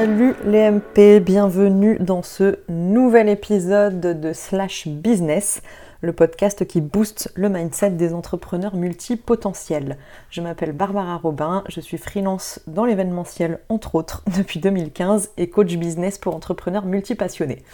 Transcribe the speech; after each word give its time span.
Salut 0.00 0.36
les 0.44 0.70
MP, 0.70 1.18
bienvenue 1.18 1.98
dans 1.98 2.22
ce 2.22 2.60
nouvel 2.68 3.28
épisode 3.28 3.98
de 3.98 4.32
Slash 4.32 4.86
Business, 4.86 5.60
le 6.02 6.12
podcast 6.12 6.64
qui 6.68 6.80
booste 6.80 7.32
le 7.34 7.48
mindset 7.48 7.90
des 7.90 8.14
entrepreneurs 8.14 8.76
multipotentiels. 8.76 9.98
Je 10.30 10.40
m'appelle 10.40 10.70
Barbara 10.70 11.16
Robin, 11.16 11.64
je 11.68 11.80
suis 11.80 11.98
freelance 11.98 12.60
dans 12.68 12.84
l'événementiel 12.84 13.58
entre 13.68 13.96
autres 13.96 14.22
depuis 14.38 14.60
2015 14.60 15.32
et 15.36 15.50
coach 15.50 15.74
business 15.74 16.16
pour 16.16 16.36
entrepreneurs 16.36 16.84
multipassionnés. 16.84 17.64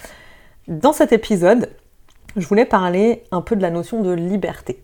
Dans 0.66 0.95
cet 0.95 1.12
épisode, 1.12 1.68
je 2.37 2.46
voulais 2.46 2.65
parler 2.65 3.24
un 3.32 3.43
peu 3.43 3.54
de 3.54 3.60
la 3.60 3.70
notion 3.70 4.01
de 4.01 4.12
liberté. 4.12 4.82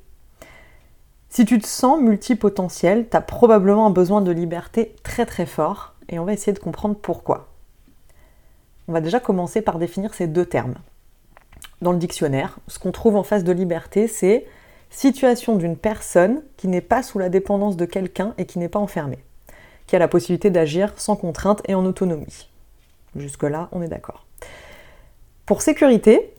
Si 1.30 1.46
tu 1.46 1.58
te 1.58 1.66
sens 1.66 2.02
multipotentiel, 2.02 3.08
tu 3.10 3.16
as 3.16 3.22
probablement 3.22 3.86
un 3.86 3.90
besoin 3.90 4.20
de 4.20 4.30
liberté 4.30 4.94
très 5.04 5.24
très 5.24 5.46
fort 5.46 5.94
et 6.10 6.18
on 6.18 6.24
va 6.24 6.34
essayer 6.34 6.52
de 6.52 6.58
comprendre 6.58 6.96
pourquoi. 6.96 7.48
On 8.88 8.92
va 8.92 9.00
déjà 9.00 9.20
commencer 9.20 9.62
par 9.62 9.78
définir 9.78 10.12
ces 10.12 10.26
deux 10.26 10.44
termes. 10.44 10.74
Dans 11.80 11.92
le 11.92 11.98
dictionnaire, 11.98 12.58
ce 12.68 12.78
qu'on 12.78 12.92
trouve 12.92 13.16
en 13.16 13.22
face 13.22 13.44
de 13.44 13.52
liberté, 13.52 14.06
c'est 14.06 14.46
situation 14.90 15.56
d'une 15.56 15.76
personne 15.76 16.42
qui 16.56 16.68
n'est 16.68 16.80
pas 16.80 17.02
sous 17.02 17.18
la 17.18 17.28
dépendance 17.28 17.76
de 17.76 17.86
quelqu'un 17.86 18.34
et 18.36 18.44
qui 18.44 18.58
n'est 18.58 18.68
pas 18.68 18.80
enfermée, 18.80 19.24
qui 19.86 19.96
a 19.96 20.00
la 20.00 20.08
possibilité 20.08 20.50
d'agir 20.50 20.92
sans 20.96 21.16
contrainte 21.16 21.62
et 21.68 21.74
en 21.74 21.86
autonomie. 21.86 22.48
Jusque-là, 23.16 23.68
on 23.72 23.82
est 23.82 23.88
d'accord. 23.88 24.26
Pour 25.46 25.62
sécurité, 25.62 26.34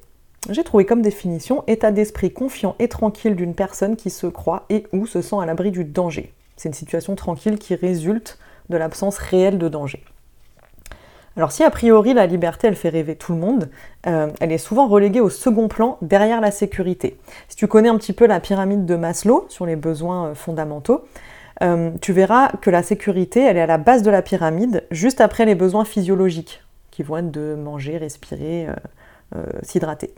j'ai 0.49 0.63
trouvé 0.63 0.85
comme 0.85 1.01
définition 1.01 1.63
état 1.67 1.91
d'esprit 1.91 2.33
confiant 2.33 2.75
et 2.79 2.87
tranquille 2.87 3.35
d'une 3.35 3.55
personne 3.55 3.95
qui 3.95 4.09
se 4.09 4.27
croit 4.27 4.65
et 4.69 4.85
ou 4.91 5.05
se 5.05 5.21
sent 5.21 5.35
à 5.41 5.45
l'abri 5.45 5.71
du 5.71 5.85
danger. 5.85 6.33
C'est 6.57 6.69
une 6.69 6.73
situation 6.73 7.15
tranquille 7.15 7.57
qui 7.57 7.75
résulte 7.75 8.37
de 8.69 8.77
l'absence 8.77 9.17
réelle 9.17 9.57
de 9.57 9.67
danger. 9.67 10.03
Alors 11.37 11.51
si 11.53 11.63
a 11.63 11.69
priori 11.69 12.13
la 12.13 12.25
liberté 12.25 12.67
elle 12.67 12.75
fait 12.75 12.89
rêver 12.89 13.15
tout 13.15 13.31
le 13.31 13.39
monde, 13.39 13.69
euh, 14.05 14.27
elle 14.41 14.51
est 14.51 14.57
souvent 14.57 14.87
reléguée 14.87 15.21
au 15.21 15.29
second 15.29 15.69
plan 15.69 15.97
derrière 16.01 16.41
la 16.41 16.51
sécurité. 16.51 17.17
Si 17.47 17.55
tu 17.55 17.67
connais 17.67 17.87
un 17.87 17.97
petit 17.97 18.13
peu 18.13 18.27
la 18.27 18.41
pyramide 18.41 18.85
de 18.85 18.95
Maslow 18.95 19.45
sur 19.47 19.65
les 19.65 19.77
besoins 19.77 20.27
euh, 20.27 20.35
fondamentaux, 20.35 21.05
euh, 21.63 21.91
tu 22.01 22.11
verras 22.11 22.49
que 22.61 22.69
la 22.69 22.83
sécurité 22.83 23.39
elle 23.41 23.55
est 23.55 23.61
à 23.61 23.67
la 23.67 23.77
base 23.77 24.03
de 24.03 24.11
la 24.11 24.21
pyramide, 24.21 24.83
juste 24.91 25.21
après 25.21 25.45
les 25.45 25.55
besoins 25.55 25.85
physiologiques, 25.85 26.63
qui 26.89 27.01
vont 27.01 27.17
être 27.17 27.31
de 27.31 27.55
manger, 27.55 27.97
respirer, 27.97 28.67
s'hydrater. 29.63 30.13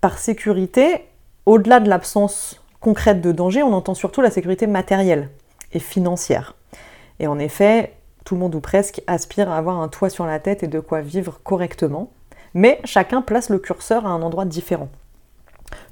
Par 0.00 0.16
sécurité, 0.16 1.04
au-delà 1.44 1.80
de 1.80 1.90
l'absence 1.90 2.62
concrète 2.80 3.20
de 3.20 3.32
danger, 3.32 3.62
on 3.62 3.74
entend 3.74 3.92
surtout 3.92 4.22
la 4.22 4.30
sécurité 4.30 4.66
matérielle 4.66 5.28
et 5.72 5.78
financière. 5.78 6.54
Et 7.20 7.26
en 7.26 7.38
effet, 7.38 7.92
tout 8.24 8.34
le 8.34 8.40
monde 8.40 8.54
ou 8.54 8.60
presque 8.60 9.02
aspire 9.06 9.50
à 9.50 9.58
avoir 9.58 9.78
un 9.78 9.88
toit 9.88 10.10
sur 10.10 10.26
la 10.26 10.40
tête 10.40 10.62
et 10.62 10.68
de 10.68 10.80
quoi 10.80 11.02
vivre 11.02 11.38
correctement, 11.44 12.10
mais 12.54 12.80
chacun 12.84 13.22
place 13.22 13.50
le 13.50 13.58
curseur 13.58 14.06
à 14.06 14.08
un 14.08 14.22
endroit 14.22 14.46
différent. 14.46 14.88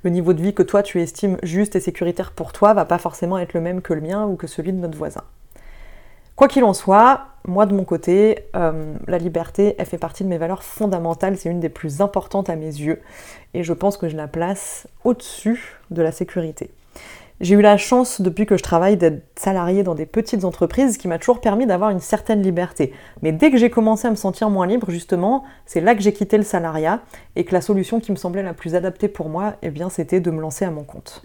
Le 0.03 0.11
niveau 0.11 0.33
de 0.33 0.43
vie 0.43 0.55
que 0.55 0.63
toi 0.63 0.83
tu 0.83 1.01
estimes 1.01 1.37
juste 1.43 1.77
et 1.77 1.81
sécuritaire 1.81 2.33
pour 2.33 2.53
toi 2.53 2.75
va 2.75 2.85
pas 2.85 2.99
forcément 2.99 3.39
être 3.39 3.53
le 3.53 3.61
même 3.61 3.81
que 3.83 3.93
le 3.93 4.01
mien 4.01 4.27
ou 4.27 4.35
que 4.35 4.49
celui 4.49 4.73
de 4.73 4.79
notre 4.79 4.99
voisin. 4.99 5.23
Quoi 6.35 6.49
qu'il 6.49 6.65
en 6.65 6.73
soit, 6.73 7.27
moi 7.47 7.67
de 7.67 7.75
mon 7.75 7.85
côté, 7.85 8.45
euh, 8.57 8.95
la 9.07 9.19
liberté, 9.19 9.75
elle 9.79 9.87
fait 9.87 9.99
partie 9.99 10.25
de 10.25 10.29
mes 10.29 10.39
valeurs 10.39 10.63
fondamentales, 10.63 11.37
c'est 11.37 11.51
une 11.51 11.61
des 11.61 11.69
plus 11.69 12.01
importantes 12.01 12.49
à 12.49 12.57
mes 12.57 12.67
yeux, 12.67 13.03
et 13.55 13.65
je 13.65 13.73
pense 13.73 13.97
que 13.97 14.09
je 14.09 14.17
la 14.17 14.29
place 14.29 14.87
au-dessus 15.05 15.77
de 15.91 16.01
la 16.01 16.13
sécurité. 16.13 16.71
J'ai 17.41 17.55
eu 17.55 17.61
la 17.61 17.77
chance 17.77 18.21
depuis 18.21 18.47
que 18.47 18.57
je 18.57 18.65
travaille 18.65 18.97
d'être 18.97 19.23
salarié 19.37 19.85
dans 19.85 19.95
des 19.95 20.07
petites 20.07 20.45
entreprises 20.45 20.99
qui 20.99 21.07
m'a 21.07 21.19
toujours 21.19 21.41
permis 21.41 21.67
d'avoir 21.67 21.91
une 21.91 22.01
certaine 22.01 22.43
liberté. 22.43 22.93
Mais 23.23 23.31
dès 23.31 23.53
que 23.53 23.57
j'ai 23.57 23.71
commencé 23.71 24.09
à 24.09 24.11
me 24.11 24.17
sentir 24.17 24.51
moins 24.51 24.67
libre, 24.67 24.91
justement, 24.91 25.45
c'est 25.65 25.81
là 25.81 25.95
que 25.95 26.03
j'ai 26.03 26.13
quitté 26.13 26.37
le 26.37 26.43
salariat 26.43 27.01
et 27.37 27.45
que 27.45 27.55
la 27.55 27.61
solution 27.61 28.01
qui 28.01 28.11
me 28.11 28.17
semblait 28.17 28.43
la 28.43 28.55
plus 28.55 28.75
adaptée 28.75 29.07
pour 29.07 29.29
moi, 29.29 29.55
eh 29.63 29.71
bien, 29.71 29.89
c'était 29.89 30.19
de 30.19 30.33
me 30.33 30.41
lancer 30.41 30.65
à 30.65 30.73
mon 30.73 30.83
compte. 30.83 31.25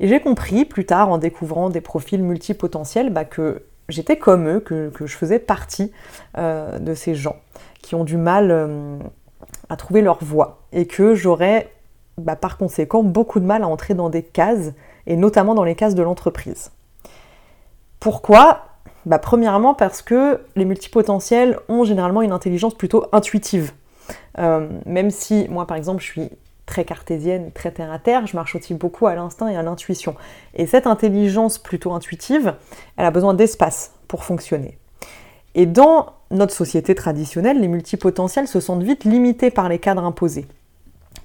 Et 0.00 0.08
j'ai 0.08 0.18
compris 0.18 0.64
plus 0.64 0.86
tard, 0.86 1.08
en 1.08 1.18
découvrant 1.18 1.70
des 1.70 1.80
profils 1.80 2.22
multipotentiels, 2.22 3.10
bah, 3.10 3.24
que 3.24 3.62
j'étais 3.88 4.16
comme 4.16 4.48
eux, 4.48 4.60
que, 4.60 4.90
je 4.98 5.16
faisais 5.16 5.38
partie 5.38 5.92
euh, 6.36 6.80
de 6.80 6.94
ces 6.94 7.14
gens 7.14 7.36
qui 7.80 7.94
ont 7.94 8.02
du 8.02 8.16
mal 8.16 8.50
euh, 8.50 8.98
à 9.68 9.76
trouver 9.76 10.02
leur 10.02 10.22
voie 10.22 10.62
et 10.72 10.86
que 10.86 11.14
j'aurais 11.14 11.70
bah, 12.18 12.34
par 12.34 12.58
conséquent 12.58 13.02
beaucoup 13.02 13.38
de 13.40 13.46
mal 13.46 13.62
à 13.62 13.68
entrer 13.68 13.94
dans 13.94 14.10
des 14.10 14.22
cases 14.22 14.72
et 15.06 15.16
notamment 15.16 15.54
dans 15.54 15.64
les 15.64 15.74
cases 15.74 15.94
de 15.94 16.02
l'entreprise. 16.02 16.70
Pourquoi? 18.00 18.62
Bah, 19.04 19.18
Premièrement 19.18 19.74
parce 19.74 20.02
que 20.02 20.40
les 20.56 20.64
multipotentiels 20.64 21.58
ont 21.68 21.84
généralement 21.84 22.22
une 22.22 22.32
intelligence 22.32 22.74
plutôt 22.74 23.06
intuitive. 23.12 23.72
Euh, 24.38 24.68
même 24.84 25.10
si 25.10 25.48
moi 25.48 25.66
par 25.66 25.76
exemple 25.76 26.00
je 26.00 26.06
suis 26.06 26.30
très 26.66 26.84
cartésienne, 26.84 27.52
très 27.52 27.70
terre 27.70 27.92
à 27.92 27.98
terre, 27.98 28.26
je 28.26 28.36
marche 28.36 28.56
aussi 28.56 28.74
beaucoup 28.74 29.06
à 29.06 29.14
l'instinct 29.14 29.48
et 29.48 29.56
à 29.56 29.62
l'intuition. 29.62 30.16
Et 30.54 30.66
cette 30.66 30.86
intelligence 30.86 31.58
plutôt 31.58 31.92
intuitive, 31.92 32.54
elle 32.96 33.06
a 33.06 33.10
besoin 33.10 33.34
d'espace 33.34 33.92
pour 34.08 34.24
fonctionner. 34.24 34.78
Et 35.54 35.64
dans 35.64 36.12
notre 36.30 36.52
société 36.52 36.94
traditionnelle, 36.94 37.60
les 37.60 37.68
multipotentiels 37.68 38.48
se 38.48 38.60
sentent 38.60 38.82
vite 38.82 39.04
limités 39.04 39.50
par 39.50 39.68
les 39.68 39.78
cadres 39.78 40.04
imposés. 40.04 40.46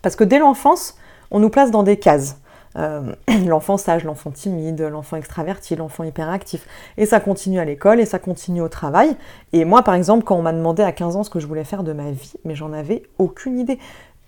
Parce 0.01 0.15
que 0.15 0.23
dès 0.23 0.39
l'enfance, 0.39 0.95
on 1.31 1.39
nous 1.39 1.49
place 1.49 1.71
dans 1.71 1.83
des 1.83 1.97
cases. 1.97 2.37
Euh, 2.77 3.13
l'enfant 3.47 3.77
sage, 3.77 4.03
l'enfant 4.03 4.31
timide, 4.31 4.81
l'enfant 4.81 5.17
extraverti, 5.17 5.75
l'enfant 5.75 6.03
hyperactif. 6.03 6.67
Et 6.97 7.05
ça 7.05 7.19
continue 7.19 7.59
à 7.59 7.65
l'école 7.65 7.99
et 7.99 8.05
ça 8.05 8.19
continue 8.19 8.61
au 8.61 8.69
travail. 8.69 9.15
Et 9.53 9.65
moi, 9.65 9.83
par 9.83 9.95
exemple, 9.95 10.23
quand 10.23 10.37
on 10.37 10.41
m'a 10.41 10.53
demandé 10.53 10.83
à 10.83 10.91
15 10.91 11.15
ans 11.15 11.23
ce 11.23 11.29
que 11.29 11.39
je 11.39 11.47
voulais 11.47 11.63
faire 11.63 11.83
de 11.83 11.93
ma 11.93 12.11
vie, 12.11 12.33
mais 12.45 12.55
j'en 12.55 12.73
avais 12.73 13.03
aucune 13.17 13.59
idée 13.59 13.77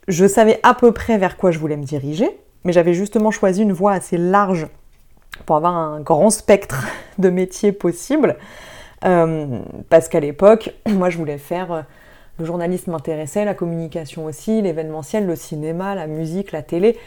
je 0.07 0.27
savais 0.27 0.59
à 0.63 0.73
peu 0.73 0.91
près 0.91 1.17
vers 1.17 1.37
quoi 1.37 1.51
je 1.51 1.59
voulais 1.59 1.77
me 1.77 1.83
diriger, 1.83 2.29
mais 2.63 2.73
j'avais 2.73 2.93
justement 2.93 3.31
choisi 3.31 3.61
une 3.61 3.73
voie 3.73 3.93
assez 3.93 4.17
large 4.17 4.67
pour 5.45 5.55
avoir 5.55 5.75
un 5.75 6.01
grand 6.01 6.29
spectre 6.29 6.85
de 7.17 7.29
métiers 7.29 7.71
possibles. 7.71 8.37
Euh, 9.05 9.59
parce 9.89 10.07
qu'à 10.07 10.19
l'époque, 10.19 10.73
moi 10.87 11.09
je 11.09 11.17
voulais 11.17 11.37
faire. 11.37 11.71
Euh, 11.71 11.81
le 12.39 12.45
journalisme 12.45 12.89
m'intéressait, 12.89 13.45
la 13.45 13.53
communication 13.53 14.25
aussi, 14.25 14.63
l'événementiel, 14.63 15.27
le 15.27 15.35
cinéma, 15.35 15.93
la 15.93 16.07
musique, 16.07 16.51
la 16.51 16.63
télé. 16.63 16.97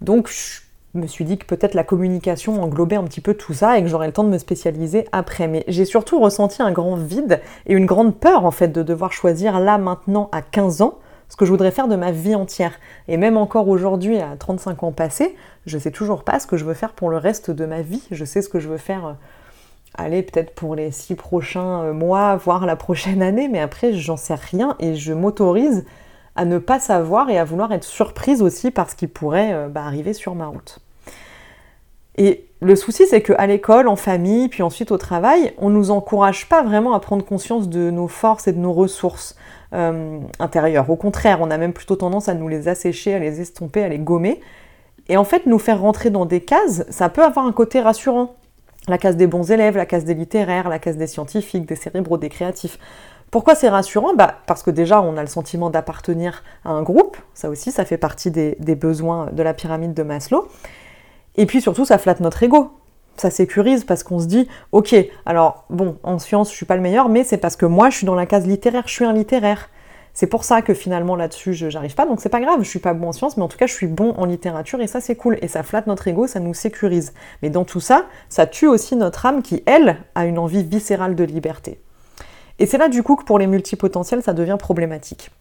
Donc 0.00 0.28
je 0.28 0.60
me 0.94 1.06
suis 1.06 1.24
dit 1.24 1.38
que 1.38 1.46
peut-être 1.46 1.74
la 1.74 1.84
communication 1.84 2.62
englobait 2.62 2.96
un 2.96 3.04
petit 3.04 3.20
peu 3.20 3.34
tout 3.34 3.54
ça 3.54 3.78
et 3.78 3.82
que 3.82 3.88
j'aurais 3.88 4.06
le 4.06 4.12
temps 4.12 4.24
de 4.24 4.28
me 4.28 4.38
spécialiser 4.38 5.06
après. 5.12 5.48
Mais 5.48 5.64
j'ai 5.68 5.84
surtout 5.84 6.20
ressenti 6.20 6.62
un 6.62 6.72
grand 6.72 6.96
vide 6.96 7.40
et 7.66 7.72
une 7.72 7.86
grande 7.86 8.14
peur 8.14 8.44
en 8.44 8.50
fait 8.50 8.68
de 8.68 8.82
devoir 8.82 9.12
choisir 9.12 9.58
là 9.60 9.78
maintenant 9.78 10.28
à 10.32 10.42
15 10.42 10.82
ans 10.82 10.98
ce 11.32 11.36
que 11.36 11.46
je 11.46 11.50
voudrais 11.50 11.70
faire 11.70 11.88
de 11.88 11.96
ma 11.96 12.12
vie 12.12 12.34
entière. 12.34 12.74
Et 13.08 13.16
même 13.16 13.38
encore 13.38 13.68
aujourd'hui, 13.68 14.18
à 14.18 14.36
35 14.38 14.82
ans 14.82 14.92
passés, 14.92 15.34
je 15.64 15.78
sais 15.78 15.90
toujours 15.90 16.24
pas 16.24 16.38
ce 16.38 16.46
que 16.46 16.58
je 16.58 16.64
veux 16.66 16.74
faire 16.74 16.92
pour 16.92 17.08
le 17.08 17.16
reste 17.16 17.50
de 17.50 17.64
ma 17.64 17.80
vie. 17.80 18.02
Je 18.10 18.26
sais 18.26 18.42
ce 18.42 18.50
que 18.50 18.60
je 18.60 18.68
veux 18.68 18.76
faire, 18.76 19.06
euh, 19.06 19.12
aller 19.94 20.22
peut-être 20.22 20.54
pour 20.54 20.74
les 20.74 20.90
six 20.90 21.14
prochains 21.14 21.84
euh, 21.84 21.92
mois, 21.94 22.36
voire 22.36 22.66
la 22.66 22.76
prochaine 22.76 23.22
année, 23.22 23.48
mais 23.48 23.60
après, 23.60 23.94
j'en 23.94 24.18
sais 24.18 24.34
rien 24.34 24.76
et 24.78 24.94
je 24.94 25.14
m'autorise 25.14 25.86
à 26.36 26.44
ne 26.44 26.58
pas 26.58 26.80
savoir 26.80 27.30
et 27.30 27.38
à 27.38 27.44
vouloir 27.44 27.72
être 27.72 27.84
surprise 27.84 28.42
aussi 28.42 28.70
par 28.70 28.90
ce 28.90 28.96
qui 28.96 29.06
pourrait 29.06 29.52
euh, 29.52 29.68
bah, 29.68 29.84
arriver 29.84 30.12
sur 30.12 30.34
ma 30.34 30.46
route. 30.46 30.78
Et 32.16 32.46
le 32.60 32.76
souci, 32.76 33.06
c'est 33.06 33.22
qu'à 33.22 33.46
l'école, 33.46 33.88
en 33.88 33.96
famille, 33.96 34.48
puis 34.48 34.62
ensuite 34.62 34.92
au 34.92 34.98
travail, 34.98 35.54
on 35.58 35.70
ne 35.70 35.74
nous 35.74 35.90
encourage 35.90 36.48
pas 36.48 36.62
vraiment 36.62 36.92
à 36.92 37.00
prendre 37.00 37.24
conscience 37.24 37.68
de 37.68 37.90
nos 37.90 38.08
forces 38.08 38.48
et 38.48 38.52
de 38.52 38.58
nos 38.58 38.72
ressources. 38.72 39.36
Euh, 39.74 40.20
intérieure. 40.38 40.90
Au 40.90 40.96
contraire, 40.96 41.38
on 41.40 41.50
a 41.50 41.56
même 41.56 41.72
plutôt 41.72 41.96
tendance 41.96 42.28
à 42.28 42.34
nous 42.34 42.46
les 42.46 42.68
assécher, 42.68 43.14
à 43.14 43.18
les 43.18 43.40
estomper, 43.40 43.82
à 43.82 43.88
les 43.88 43.98
gommer. 43.98 44.42
Et 45.08 45.16
en 45.16 45.24
fait, 45.24 45.46
nous 45.46 45.58
faire 45.58 45.80
rentrer 45.80 46.10
dans 46.10 46.26
des 46.26 46.42
cases, 46.42 46.84
ça 46.90 47.08
peut 47.08 47.24
avoir 47.24 47.46
un 47.46 47.52
côté 47.52 47.80
rassurant. 47.80 48.34
La 48.86 48.98
case 48.98 49.16
des 49.16 49.26
bons 49.26 49.50
élèves, 49.50 49.74
la 49.78 49.86
case 49.86 50.04
des 50.04 50.12
littéraires, 50.12 50.68
la 50.68 50.78
case 50.78 50.98
des 50.98 51.06
scientifiques, 51.06 51.64
des 51.64 51.76
cérébraux, 51.76 52.18
des 52.18 52.28
créatifs. 52.28 52.78
Pourquoi 53.32 53.54
c'est 53.54 53.70
rassurant 53.70 54.12
bah, 54.14 54.34
Parce 54.46 54.62
que 54.62 54.70
déjà, 54.70 55.00
on 55.00 55.16
a 55.16 55.22
le 55.22 55.26
sentiment 55.26 55.70
d'appartenir 55.70 56.44
à 56.66 56.70
un 56.70 56.82
groupe. 56.82 57.16
Ça 57.32 57.48
aussi, 57.48 57.72
ça 57.72 57.86
fait 57.86 57.96
partie 57.96 58.30
des, 58.30 58.54
besoins 58.76 59.30
de 59.32 59.42
la 59.42 59.54
pyramide 59.54 59.94
de 59.94 60.02
Maslow. 60.02 60.48
Et 61.36 61.46
puis 61.46 61.62
surtout, 61.62 61.86
ça 61.86 61.98
flatte 61.98 62.20
notre 62.20 62.40
ego 62.42 62.70
ça 63.18 63.30
sécurise 63.30 63.84
parce 63.84 64.04
qu'on 64.04 64.18
se 64.18 64.26
dit, 64.26 64.48
ok, 64.72 64.96
alors 65.26 65.66
bon, 65.68 65.98
en 66.02 66.18
science, 66.18 66.50
je 66.50 66.56
suis 66.56 66.64
pas 66.64 66.76
le 66.76 66.82
meilleur, 66.82 67.10
mais 67.10 67.24
c'est 67.24 67.36
parce 67.36 67.56
que 67.56 67.66
moi, 67.66 67.90
je 67.90 67.98
suis 67.98 68.06
dans 68.06 68.14
la 68.14 68.24
case 68.24 68.46
littéraire, 68.46 68.84
je 68.86 68.92
suis 68.92 69.04
un 69.04 69.12
littéraire. 69.12 69.68
C'est 70.14 70.26
pour 70.26 70.44
ça 70.44 70.62
que 70.62 70.72
finalement 70.72 71.14
là-dessus, 71.14 71.52
je 71.52 71.66
n'arrive 71.66 71.94
pas, 71.94 72.06
donc 72.06 72.22
c'est 72.22 72.30
pas 72.30 72.40
grave, 72.40 72.62
je 72.62 72.68
suis 72.68 72.78
pas 72.78 72.94
bon 72.94 73.08
en 73.08 73.12
science, 73.12 73.36
mais 73.36 73.42
en 73.42 73.48
tout 73.48 73.58
cas, 73.58 73.66
je 73.66 73.74
suis 73.74 73.86
bon 73.86 74.14
en 74.16 74.24
littérature 74.24 74.80
et 74.80 74.86
ça, 74.86 75.02
c'est 75.02 75.14
cool. 75.14 75.38
Et 75.42 75.48
ça 75.48 75.62
flatte 75.62 75.86
notre 75.86 76.08
ego, 76.08 76.26
ça 76.26 76.40
nous 76.40 76.54
sécurise. 76.54 77.12
Mais 77.42 77.50
dans 77.50 77.64
tout 77.64 77.80
ça, 77.80 78.06
ça 78.30 78.46
tue 78.46 78.66
aussi 78.66 78.96
notre 78.96 79.26
âme 79.26 79.42
qui, 79.42 79.62
elle, 79.66 79.98
a 80.14 80.24
une 80.24 80.38
envie 80.38 80.64
viscérale 80.64 81.14
de 81.14 81.24
liberté. 81.24 81.78
Et 82.62 82.66
c'est 82.66 82.78
là, 82.78 82.88
du 82.88 83.02
coup, 83.02 83.16
que 83.16 83.24
pour 83.24 83.40
les 83.40 83.48
multipotentiels, 83.48 84.22
ça 84.22 84.32
devient 84.32 84.56
problématique. 84.56 85.32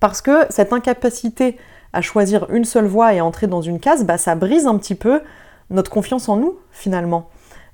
Parce 0.00 0.20
que 0.20 0.44
cette 0.50 0.72
incapacité 0.72 1.56
à 1.92 2.00
choisir 2.00 2.50
une 2.50 2.64
seule 2.64 2.86
voie 2.86 3.14
et 3.14 3.20
à 3.20 3.24
entrer 3.24 3.46
dans 3.46 3.62
une 3.62 3.78
case, 3.78 4.04
bah, 4.04 4.18
ça 4.18 4.34
brise 4.34 4.66
un 4.66 4.76
petit 4.76 4.96
peu 4.96 5.20
notre 5.70 5.88
confiance 5.88 6.28
en 6.28 6.36
nous 6.36 6.58
finalement. 6.72 7.28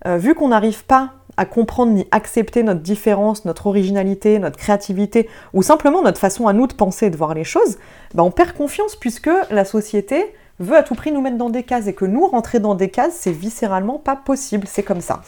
Euh, 0.07 0.19
vu 0.19 0.35
qu'on 0.35 0.49
n'arrive 0.49 0.85
pas 0.85 1.15
à 1.39 1.47
comprendre 1.47 1.93
ni 1.93 2.07
accepter 2.11 2.63
notre 2.63 2.83
différence, 2.83 3.47
notre 3.47 3.69
originalité, 3.69 4.39
notre 4.39 4.59
créativité, 4.59 5.31
ou 5.55 5.63
simplement 5.63 6.03
notre 6.03 6.21
façon 6.21 6.47
à 6.47 6.53
nous 6.53 6.67
de 6.67 6.75
penser 6.75 7.07
et 7.07 7.11
de 7.11 7.17
voir 7.17 7.33
les 7.33 7.45
choses, 7.45 7.79
bah 8.13 8.23
on 8.23 8.31
perd 8.31 8.53
confiance 8.53 8.97
puisque 8.97 9.31
la 9.51 9.65
société 9.65 10.27
veut 10.61 10.77
à 10.77 10.83
tout 10.83 10.95
prix 10.95 11.11
nous 11.11 11.23
mettre 11.23 11.39
dans 11.39 11.49
des 11.49 11.63
cases 11.63 11.87
et 11.87 11.95
que 11.95 12.05
nous 12.05 12.27
rentrer 12.27 12.61
dans 12.61 12.75
des 12.75 12.91
cases, 12.91 13.15
c'est 13.15 13.33
viscéralement 13.33 13.99
pas 13.99 14.15
possible. 14.15 14.67
C'est 14.69 14.83
comme 14.83 15.01
ça. 15.01 15.23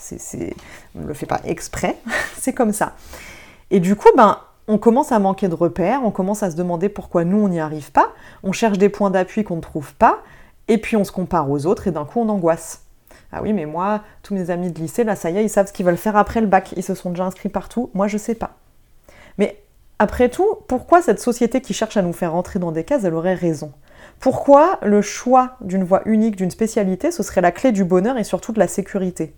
On 0.95 1.01
ne 1.01 1.07
le 1.07 1.15
fait 1.15 1.25
pas 1.25 1.41
exprès, 1.47 1.97
c'est 2.39 2.53
comme 2.53 2.75
ça. 2.75 2.93
Et 3.71 3.81
du 3.81 3.97
coup, 3.97 4.09
ben, 4.17 4.39
on 4.69 4.79
commence 4.79 5.13
à 5.13 5.19
manquer 5.19 5.49
de 5.49 5.55
repères, 5.55 6.01
on 6.05 6.11
commence 6.11 6.43
à 6.43 6.51
se 6.51 6.57
demander 6.57 6.89
pourquoi 6.89 7.25
nous 7.25 7.39
on 7.39 7.49
n'y 7.49 7.61
arrive 7.61 7.93
pas, 7.93 8.13
on 8.43 8.53
cherche 8.53 8.79
des 8.79 8.89
points 8.89 9.11
d'appui 9.11 9.45
qu'on 9.45 9.57
ne 9.57 9.61
trouve 9.61 9.95
pas, 9.95 10.19
et 10.69 10.79
puis 10.79 10.97
on 10.97 11.05
se 11.05 11.13
compare 11.13 11.51
aux 11.51 11.67
autres 11.67 11.87
et 11.87 11.91
d'un 11.91 12.05
coup 12.05 12.21
on 12.21 12.29
angoisse. 12.29 12.83
Ah 13.33 13.43
oui, 13.43 13.53
mais 13.53 13.67
moi, 13.67 14.03
tous 14.23 14.35
mes 14.35 14.51
amis 14.51 14.71
de 14.71 14.79
lycée, 14.79 15.05
là, 15.05 15.17
ça 15.17 15.31
y 15.31 15.37
est, 15.37 15.45
ils 15.45 15.51
savent 15.51 15.67
ce 15.67 15.73
qu'ils 15.73 15.85
veulent 15.85 15.97
faire 15.97 16.17
après 16.17 16.41
le 16.41 16.47
bac. 16.47 16.73
Ils 16.77 16.83
se 16.83 16.95
sont 16.95 17.11
déjà 17.11 17.25
inscrits 17.25 17.49
partout. 17.49 17.91
Moi, 17.93 18.07
je 18.07 18.19
sais 18.19 18.37
pas. 18.37 18.53
Mais 19.37 19.61
après 19.99 20.29
tout, 20.29 20.47
pourquoi 20.69 21.03
cette 21.03 21.21
société 21.21 21.61
qui 21.61 21.75
cherche 21.75 21.97
à 21.97 22.03
nous 22.03 22.13
faire 22.13 22.33
rentrer 22.33 22.59
dans 22.59 22.73
des 22.73 22.85
cases, 22.85 23.05
elle 23.05 23.15
aurait 23.15 23.35
raison? 23.35 23.73
Pourquoi 24.21 24.79
le 24.83 25.03
choix 25.03 25.57
d'une 25.61 25.85
voie 25.85 26.03
unique, 26.07 26.37
d'une 26.37 26.51
spécialité, 26.51 27.11
ce 27.11 27.23
serait 27.23 27.41
la 27.41 27.53
clé 27.53 27.73
du 27.73 27.85
bonheur 27.85 28.17
et 28.17 28.25
surtout 28.25 28.53
de 28.53 28.59
la 28.59 28.69
sécurité? 28.69 29.35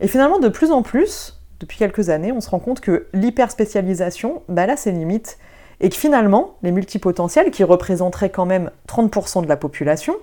Et 0.00 0.08
finalement, 0.08 0.38
de 0.38 0.48
plus 0.48 0.70
en 0.70 0.82
plus, 0.82 1.37
depuis 1.60 1.78
quelques 1.78 2.08
années, 2.08 2.32
on 2.32 2.40
se 2.40 2.50
rend 2.50 2.58
compte 2.58 2.80
que 2.80 3.06
l'hyperspécialisation, 3.12 4.42
bah 4.48 4.66
là, 4.66 4.76
c'est 4.76 4.92
limite. 4.92 5.38
Et 5.80 5.88
que 5.88 5.96
finalement, 5.96 6.56
les 6.62 6.72
multipotentiels, 6.72 7.50
qui 7.50 7.64
représenteraient 7.64 8.30
quand 8.30 8.46
même 8.46 8.70
30% 8.88 9.42
de 9.42 9.48
la 9.48 9.56
population, 9.56 10.16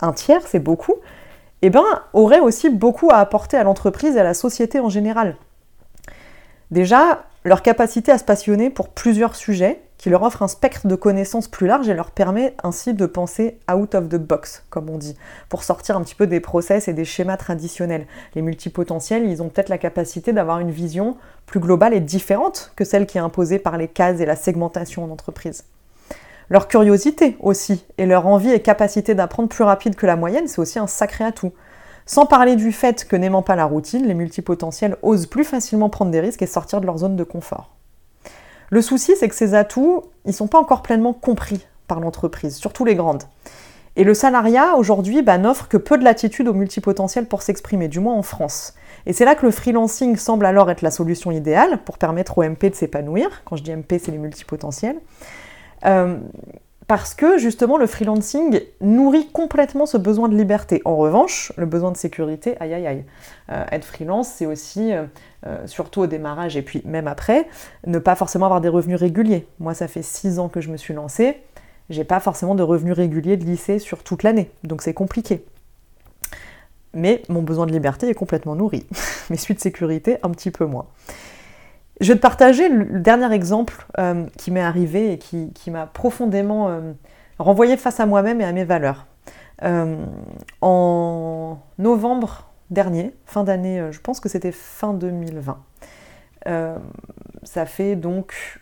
un 0.00 0.12
tiers, 0.12 0.46
c'est 0.46 0.58
beaucoup, 0.58 0.94
eh 1.62 1.70
ben, 1.70 1.84
auraient 2.12 2.40
aussi 2.40 2.70
beaucoup 2.70 3.10
à 3.10 3.16
apporter 3.16 3.56
à 3.56 3.64
l'entreprise 3.64 4.16
et 4.16 4.20
à 4.20 4.24
la 4.24 4.34
société 4.34 4.80
en 4.80 4.88
général. 4.88 5.36
Déjà, 6.70 7.24
leur 7.44 7.62
capacité 7.62 8.12
à 8.12 8.18
se 8.18 8.24
passionner 8.24 8.70
pour 8.70 8.90
plusieurs 8.90 9.34
sujets, 9.36 9.82
qui 10.00 10.08
leur 10.08 10.22
offre 10.22 10.42
un 10.42 10.48
spectre 10.48 10.86
de 10.86 10.94
connaissances 10.94 11.46
plus 11.46 11.66
large 11.66 11.90
et 11.90 11.92
leur 11.92 12.10
permet 12.10 12.54
ainsi 12.64 12.94
de 12.94 13.04
penser 13.04 13.58
out 13.70 13.94
of 13.94 14.08
the 14.08 14.16
box, 14.16 14.64
comme 14.70 14.88
on 14.88 14.96
dit, 14.96 15.14
pour 15.50 15.62
sortir 15.62 15.94
un 15.94 16.00
petit 16.00 16.14
peu 16.14 16.26
des 16.26 16.40
process 16.40 16.88
et 16.88 16.94
des 16.94 17.04
schémas 17.04 17.36
traditionnels. 17.36 18.06
Les 18.34 18.40
multipotentiels, 18.40 19.26
ils 19.26 19.42
ont 19.42 19.50
peut-être 19.50 19.68
la 19.68 19.76
capacité 19.76 20.32
d'avoir 20.32 20.60
une 20.60 20.70
vision 20.70 21.18
plus 21.44 21.60
globale 21.60 21.92
et 21.92 22.00
différente 22.00 22.72
que 22.76 22.84
celle 22.86 23.04
qui 23.04 23.18
est 23.18 23.20
imposée 23.20 23.58
par 23.58 23.76
les 23.76 23.88
cases 23.88 24.20
et 24.20 24.24
la 24.24 24.36
segmentation 24.36 25.04
en 25.04 25.10
entreprise. 25.10 25.64
Leur 26.48 26.66
curiosité 26.66 27.36
aussi, 27.40 27.84
et 27.98 28.06
leur 28.06 28.26
envie 28.26 28.52
et 28.52 28.62
capacité 28.62 29.14
d'apprendre 29.14 29.50
plus 29.50 29.64
rapide 29.64 29.96
que 29.96 30.06
la 30.06 30.16
moyenne, 30.16 30.48
c'est 30.48 30.62
aussi 30.62 30.78
un 30.78 30.86
sacré 30.86 31.24
atout. 31.24 31.52
Sans 32.06 32.24
parler 32.24 32.56
du 32.56 32.72
fait 32.72 33.06
que 33.06 33.16
n'aimant 33.16 33.42
pas 33.42 33.54
la 33.54 33.66
routine, 33.66 34.06
les 34.06 34.14
multipotentiels 34.14 34.96
osent 35.02 35.26
plus 35.26 35.44
facilement 35.44 35.90
prendre 35.90 36.10
des 36.10 36.20
risques 36.20 36.40
et 36.40 36.46
sortir 36.46 36.80
de 36.80 36.86
leur 36.86 36.96
zone 36.96 37.16
de 37.16 37.24
confort. 37.24 37.76
Le 38.70 38.82
souci, 38.82 39.14
c'est 39.18 39.28
que 39.28 39.34
ces 39.34 39.54
atouts, 39.54 40.04
ils 40.24 40.32
sont 40.32 40.46
pas 40.46 40.58
encore 40.58 40.82
pleinement 40.82 41.12
compris 41.12 41.66
par 41.88 42.00
l'entreprise, 42.00 42.56
surtout 42.56 42.84
les 42.84 42.94
grandes. 42.94 43.24
Et 43.96 44.04
le 44.04 44.14
salariat, 44.14 44.76
aujourd'hui, 44.76 45.22
bah, 45.22 45.38
n'offre 45.38 45.68
que 45.68 45.76
peu 45.76 45.98
de 45.98 46.04
latitude 46.04 46.46
aux 46.46 46.54
multipotentiels 46.54 47.26
pour 47.26 47.42
s'exprimer, 47.42 47.88
du 47.88 47.98
moins 47.98 48.14
en 48.14 48.22
France. 48.22 48.74
Et 49.06 49.12
c'est 49.12 49.24
là 49.24 49.34
que 49.34 49.44
le 49.44 49.50
freelancing 49.50 50.16
semble 50.16 50.46
alors 50.46 50.70
être 50.70 50.82
la 50.82 50.92
solution 50.92 51.32
idéale 51.32 51.78
pour 51.84 51.98
permettre 51.98 52.38
aux 52.38 52.44
MP 52.44 52.70
de 52.70 52.74
s'épanouir. 52.76 53.42
Quand 53.44 53.56
je 53.56 53.64
dis 53.64 53.74
MP, 53.74 53.98
c'est 53.98 54.12
les 54.12 54.18
multipotentiels. 54.18 54.96
Euh, 55.84 56.18
parce 56.86 57.14
que 57.14 57.38
justement 57.38 57.78
le 57.78 57.86
freelancing 57.86 58.60
nourrit 58.80 59.28
complètement 59.28 59.86
ce 59.86 59.96
besoin 59.96 60.28
de 60.28 60.36
liberté. 60.36 60.82
En 60.84 60.96
revanche, 60.96 61.52
le 61.56 61.66
besoin 61.66 61.92
de 61.92 61.96
sécurité, 61.96 62.56
aïe 62.60 62.74
aïe 62.74 62.86
aïe. 62.86 63.04
Euh, 63.50 63.64
être 63.70 63.84
freelance, 63.84 64.28
c'est 64.28 64.46
aussi, 64.46 64.92
euh, 65.46 65.66
surtout 65.66 66.02
au 66.02 66.06
démarrage 66.06 66.58
et 66.58 66.62
puis 66.62 66.82
même 66.84 67.06
après, 67.06 67.48
ne 67.86 67.98
pas 67.98 68.14
forcément 68.14 68.44
avoir 68.44 68.60
des 68.60 68.68
revenus 68.68 68.98
réguliers. 68.98 69.46
Moi, 69.58 69.72
ça 69.72 69.88
fait 69.88 70.02
six 70.02 70.38
ans 70.38 70.50
que 70.50 70.60
je 70.60 70.70
me 70.70 70.76
suis 70.76 70.92
lancée, 70.92 71.38
j'ai 71.88 72.04
pas 72.04 72.20
forcément 72.20 72.54
de 72.54 72.62
revenus 72.62 72.94
réguliers 72.94 73.38
de 73.38 73.44
lycée 73.44 73.78
sur 73.78 74.02
toute 74.02 74.22
l'année, 74.22 74.50
donc 74.64 74.82
c'est 74.82 74.92
compliqué. 74.92 75.44
Mais 76.92 77.22
mon 77.30 77.40
besoin 77.40 77.64
de 77.64 77.72
liberté 77.72 78.08
est 78.08 78.14
complètement 78.14 78.54
nourri. 78.54 78.86
Mes 79.30 79.38
suites 79.38 79.58
de 79.58 79.62
sécurité, 79.62 80.18
un 80.22 80.30
petit 80.30 80.50
peu 80.50 80.66
moins. 80.66 80.86
Je 82.02 82.12
vais 82.12 82.16
te 82.16 82.22
partager 82.22 82.68
le 82.68 83.00
dernier 83.00 83.32
exemple 83.32 83.86
euh, 83.98 84.26
qui 84.36 84.50
m'est 84.50 84.60
arrivé 84.60 85.12
et 85.12 85.18
qui, 85.18 85.70
m'a 85.70 85.86
profondément 85.86 86.68
euh, 86.68 86.92
renvoyé 87.38 87.78
face 87.78 87.98
à 87.98 88.04
moi-même 88.06 88.42
et 88.42 88.44
à 88.44 88.52
mes 88.52 88.64
valeurs. 88.64 89.06
En 90.62 91.58
novembre 91.78 92.49
dernier, 92.70 93.14
fin 93.26 93.44
d'année, 93.44 93.88
je 93.90 94.00
pense 94.00 94.20
que 94.20 94.28
c'était 94.28 94.52
fin 94.52 94.94
2020, 94.94 95.58
ça 97.42 97.66
fait 97.66 97.96
donc 97.96 98.60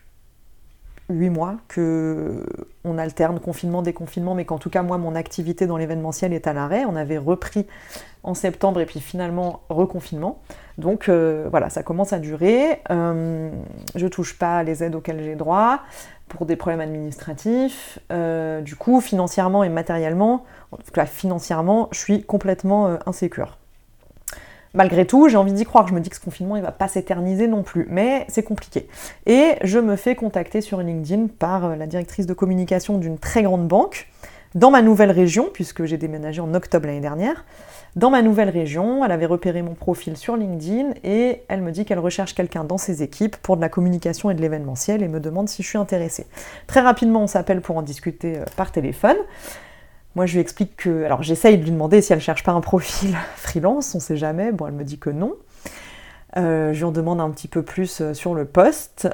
huit 1.11 1.31
mois 1.31 1.57
que 1.69 2.45
on 2.85 2.99
alterne 2.99 3.41
confinement, 3.41 3.83
déconfinement, 3.83 4.35
mais 4.35 4.45
qu'en 4.45 4.59
tout 4.59 4.71
cas 4.71 4.83
moi 4.83 4.99
mon 4.99 5.15
activité 5.15 5.67
dans 5.67 5.77
l'événementiel 5.77 6.33
est 6.33 6.47
à 6.47 6.53
l'arrêt. 6.53 6.85
On 6.85 6.97
avait 6.97 7.19
repris 7.19 7.67
en 8.23 8.35
septembre 8.35 8.81
et 8.81 8.87
puis 8.87 9.01
finalement 9.01 9.63
reconfinement. 9.71 10.43
Donc 10.77 11.09
euh, 11.09 11.47
voilà, 11.51 11.71
ça 11.71 11.83
commence 11.83 12.13
à 12.13 12.19
durer. 12.19 12.83
Euh, 12.91 13.51
je 13.95 14.07
touche 14.07 14.39
pas 14.39 14.63
les 14.63 14.85
aides 14.85 14.95
auxquelles 14.95 15.23
j'ai 15.23 15.37
droit 15.37 15.81
pour 16.29 16.45
des 16.45 16.57
problèmes 16.57 16.81
administratifs. 16.81 17.99
Euh, 18.13 18.61
du 18.61 18.77
coup, 18.77 19.01
financièrement 19.01 19.65
et 19.65 19.71
matériellement, 19.71 20.45
en 20.73 20.77
tout 20.77 20.91
cas 20.93 21.07
financièrement, 21.07 21.89
je 21.93 21.99
suis 21.99 22.23
complètement 22.23 22.99
insécure. 23.07 23.57
Malgré 24.75 25.07
tout, 25.07 25.29
j'ai 25.29 25.37
envie 25.37 25.53
d'y 25.53 25.65
croire. 25.65 25.89
Je 25.89 25.95
me 25.95 26.01
dis 26.01 26.11
que 26.11 26.17
ce 26.17 26.21
confinement, 26.21 26.57
il 26.57 26.63
va 26.63 26.73
pas 26.73 26.89
s'éterniser 26.89 27.47
non 27.47 27.63
plus, 27.63 27.87
mais 27.91 28.27
c'est 28.29 28.43
compliqué. 28.43 28.89
Et 29.27 29.55
je 29.63 29.79
me 29.79 29.97
fais 29.97 30.15
contacter 30.15 30.61
sur 30.61 30.81
LinkedIn 30.81 31.29
par 31.39 31.77
la 31.77 31.87
directrice 31.87 32.27
de 32.27 32.35
communication 32.35 32.99
d'une 32.99 33.19
très 33.19 33.43
grande 33.43 33.67
banque 33.67 34.09
dans 34.55 34.71
ma 34.71 34.83
nouvelle 34.83 35.11
région, 35.11 35.49
puisque 35.53 35.85
j'ai 35.85 35.99
déménagé 35.99 36.41
en 36.41 36.55
octobre 36.55 36.87
l'année 36.87 37.01
dernière 37.01 37.45
dans 37.97 38.11
ma 38.11 38.23
nouvelle 38.23 38.51
région. 38.51 39.05
Elle 39.05 39.13
avait 39.13 39.27
repéré 39.27 39.63
mon 39.63 39.75
profil 39.75 40.17
sur 40.17 40.37
LinkedIn 40.37 40.95
et 41.05 41.43
elle 41.49 41.63
me 41.63 41.73
dit 41.73 41.85
qu'elle 41.85 41.99
recherche 41.99 42.35
quelqu'un 42.35 42.65
dans 42.65 42.79
ses 42.79 43.03
équipes 43.03 43.37
pour 43.37 43.57
de 43.57 43.61
la 43.61 43.69
communication 43.69 44.31
et 44.31 44.35
de 44.35 44.41
l'événementiel 44.41 45.03
et 45.03 45.09
me 45.09 45.21
demande 45.21 45.49
si 45.49 45.63
je 45.63 45.69
suis 45.69 45.79
intéressée. 45.79 46.27
Très 46.67 46.81
rapidement, 46.81 47.23
on 47.23 47.27
s'appelle 47.27 47.61
pour 47.61 47.77
en 47.77 47.83
discuter 47.83 48.39
euh, 48.39 48.45
par 48.57 48.73
téléphone. 48.73 49.17
Moi, 50.15 50.27
je 50.27 50.35
lui 50.35 50.41
explique 50.41 50.77
que. 50.77 51.05
Alors, 51.05 51.23
j'essaye 51.23 51.59
de 51.59 51.65
lui 51.65 51.71
demander 51.71 52.03
si 52.03 52.13
elle 52.13 52.21
cherche 52.21 52.43
pas 52.43 52.53
un 52.53 52.61
profil 52.61 53.17
freelance, 53.37 53.95
on 53.95 54.01
sait 54.01 54.17
jamais. 54.17 54.53
Bon, 54.53 54.67
elle 54.67 54.75
me 54.75 54.85
dit 54.85 54.99
que 54.99 55.11
non. 55.11 55.35
Euh, 56.37 56.73
je 56.73 56.79
lui 56.79 56.85
en 56.85 56.93
demande 56.93 57.21
un 57.21 57.31
petit 57.31 57.49
peu 57.49 57.63
plus 57.63 58.01
euh, 58.01 58.15
sur 58.15 58.35
le 58.35 58.45
poste. 58.45 59.09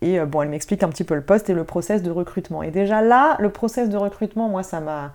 et 0.00 0.20
bon, 0.20 0.42
elle 0.42 0.48
m'explique 0.48 0.82
un 0.82 0.88
petit 0.88 1.04
peu 1.04 1.14
le 1.14 1.22
poste 1.22 1.50
et 1.50 1.54
le 1.54 1.64
process 1.64 2.02
de 2.02 2.10
recrutement. 2.10 2.62
Et 2.62 2.70
déjà 2.70 3.02
là, 3.02 3.36
le 3.38 3.50
process 3.50 3.88
de 3.88 3.96
recrutement, 3.96 4.48
moi, 4.48 4.62
ça 4.62 4.80
m'a 4.80 5.12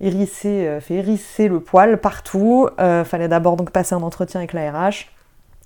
hérisser, 0.00 0.66
euh, 0.66 0.80
fait 0.80 0.94
hérisser 0.94 1.48
le 1.48 1.60
poil 1.60 1.98
partout. 2.00 2.68
Euh, 2.78 3.04
fallait 3.04 3.28
d'abord 3.28 3.56
donc 3.56 3.70
passer 3.70 3.94
un 3.94 4.02
entretien 4.02 4.40
avec 4.40 4.52
la 4.52 4.70
RH. 4.70 5.06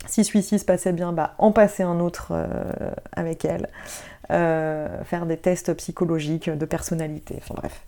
Si 0.07 0.25
celui-ci 0.25 0.59
se 0.59 0.64
passait 0.64 0.93
bien, 0.93 1.12
bah, 1.12 1.35
en 1.38 1.52
passer 1.52 1.83
un 1.83 2.00
autre 2.00 2.29
euh, 2.33 2.47
avec 3.12 3.45
elle. 3.45 3.69
Faire 4.30 5.26
des 5.26 5.37
tests 5.37 5.75
psychologiques 5.75 6.50
de 6.50 6.64
personnalité. 6.64 7.37
Enfin 7.38 7.54
bref. 7.56 7.82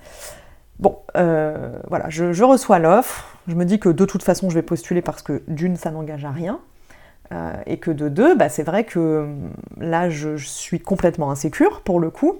Bon, 0.79 0.99
voilà, 1.15 2.09
je, 2.09 2.43
reçois 2.43 2.79
l'offre. 2.79 3.39
Je 3.49 3.55
me 3.55 3.65
dis 3.65 3.79
que 3.79 3.89
de 3.89 4.05
toute 4.05 4.23
façon, 4.23 4.51
je 4.51 4.55
vais 4.55 4.63
postuler 4.63 5.03
parce 5.03 5.23
que 5.23 5.43
d'une, 5.49 5.77
ça 5.77 5.91
n'engage 5.91 6.25
à 6.25 6.31
rien. 6.31 6.59
et 7.67 7.79
que 7.79 7.91
de 7.91 8.09
deux, 8.09 8.35
bah, 8.35 8.49
c'est 8.49 8.63
vrai 8.63 8.85
que 8.85 9.29
là, 9.79 10.11
je, 10.11 10.37
suis 10.37 10.81
complètement 10.81 11.31
insécure 11.31 11.83
pour 11.83 12.01
le 12.01 12.11
coup. 12.11 12.39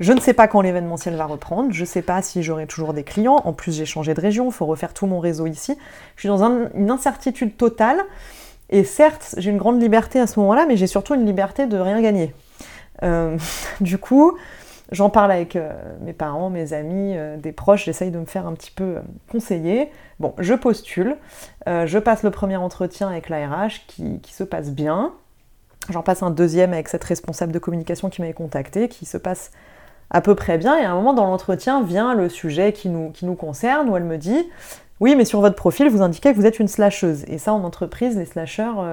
Je 0.00 0.12
ne 0.12 0.20
sais 0.20 0.32
pas 0.32 0.48
quand 0.48 0.60
l'événementiel 0.60 1.16
va 1.16 1.26
reprendre, 1.26 1.72
je 1.72 1.80
ne 1.80 1.86
sais 1.86 2.02
pas 2.02 2.22
si 2.22 2.42
j'aurai 2.42 2.66
toujours 2.66 2.92
des 2.92 3.02
clients. 3.02 3.40
En 3.44 3.52
plus, 3.52 3.76
j'ai 3.76 3.86
changé 3.86 4.14
de 4.14 4.20
région, 4.20 4.46
il 4.46 4.52
faut 4.52 4.66
refaire 4.66 4.94
tout 4.94 5.06
mon 5.06 5.20
réseau 5.20 5.46
ici. 5.46 5.76
Je 6.16 6.20
suis 6.20 6.28
dans 6.28 6.42
une 6.42 6.90
incertitude 6.90 7.56
totale. 7.56 8.00
Et 8.68 8.82
certes, 8.82 9.34
j'ai 9.38 9.50
une 9.50 9.58
grande 9.58 9.80
liberté 9.80 10.18
à 10.18 10.26
ce 10.26 10.40
moment-là, 10.40 10.66
mais 10.66 10.76
j'ai 10.76 10.88
surtout 10.88 11.14
une 11.14 11.24
liberté 11.24 11.66
de 11.66 11.78
rien 11.78 12.00
gagner. 12.00 12.34
Euh, 13.02 13.38
du 13.80 13.98
coup, 13.98 14.36
j'en 14.92 15.10
parle 15.10 15.32
avec 15.32 15.56
euh, 15.56 15.72
mes 16.00 16.12
parents, 16.12 16.50
mes 16.50 16.72
amis, 16.72 17.16
euh, 17.16 17.36
des 17.36 17.52
proches, 17.52 17.84
j'essaye 17.84 18.10
de 18.10 18.18
me 18.18 18.26
faire 18.26 18.46
un 18.46 18.54
petit 18.54 18.70
peu 18.70 18.96
conseiller. 19.30 19.90
Bon, 20.20 20.34
je 20.38 20.54
postule, 20.54 21.16
je 21.66 21.98
passe 21.98 22.22
le 22.22 22.30
premier 22.30 22.56
entretien 22.56 23.08
avec 23.08 23.28
l'ARH 23.28 23.84
qui, 23.86 24.20
qui 24.20 24.32
se 24.32 24.44
passe 24.44 24.70
bien. 24.70 25.12
J'en 25.90 26.02
passe 26.02 26.22
un 26.22 26.30
deuxième 26.30 26.72
avec 26.72 26.88
cette 26.88 27.04
responsable 27.04 27.52
de 27.52 27.58
communication 27.58 28.08
qui 28.08 28.20
m'avait 28.20 28.32
contacté, 28.32 28.88
qui 28.88 29.04
se 29.04 29.18
passe 29.18 29.50
à 30.10 30.20
peu 30.20 30.34
près 30.34 30.58
bien. 30.58 30.78
Et 30.78 30.84
à 30.84 30.90
un 30.90 30.94
moment 30.94 31.12
dans 31.12 31.26
l'entretien 31.26 31.82
vient 31.82 32.14
le 32.14 32.28
sujet 32.28 32.72
qui 32.72 32.88
nous, 32.88 33.10
qui 33.10 33.26
nous 33.26 33.34
concerne, 33.34 33.90
où 33.90 33.96
elle 33.96 34.04
me 34.04 34.16
dit 34.16 34.48
Oui, 35.00 35.14
mais 35.16 35.26
sur 35.26 35.40
votre 35.40 35.54
profil, 35.54 35.90
vous 35.90 36.02
indiquez 36.02 36.32
que 36.32 36.36
vous 36.38 36.46
êtes 36.46 36.58
une 36.58 36.68
slasheuse. 36.68 37.24
Et 37.28 37.36
ça, 37.38 37.52
en 37.52 37.62
entreprise, 37.62 38.16
les 38.16 38.24
slasheurs, 38.24 38.84